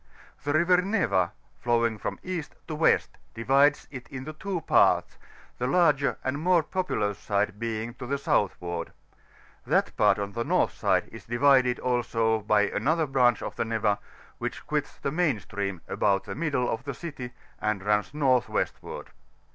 The 0.43 0.53
River 0.53 0.81
Neva, 0.81 1.31
flowing 1.59 1.99
from 1.99 2.17
East 2.23 2.55
to 2.67 2.73
West, 2.73 3.19
divides 3.35 3.87
it 3.91 4.07
into 4.07 4.33
two 4.33 4.61
parts, 4.61 5.19
the 5.59 5.67
lai|^ar 5.67 6.15
and 6.23 6.39
more 6.39 6.63
populous 6.63 7.19
side 7.19 7.59
being 7.59 7.93
to 7.99 8.07
the 8.07 8.17
southward; 8.17 8.93
that 9.67 9.95
part 9.97 10.17
on 10.17 10.31
the 10.31 10.43
north 10.43 10.71
side 10.71 11.07
is 11.11 11.25
divi&d 11.25 11.75
also 11.81 12.39
by 12.39 12.67
anotner 12.69 13.11
branch 13.11 13.43
of 13.43 13.55
the 13.57 13.63
Neva, 13.63 13.99
which 14.39 14.65
quits 14.65 14.97
the 14.97 15.11
main 15.11 15.39
stream 15.39 15.81
about 15.87 16.23
the 16.23 16.33
middle 16.33 16.67
of 16.67 16.83
the 16.83 16.93
citv, 16.93 17.29
and 17.61 17.83
runs 17.83 18.11
north 18.11 18.49
westward. 18.49 19.11